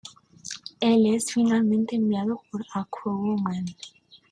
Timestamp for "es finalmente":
1.13-1.95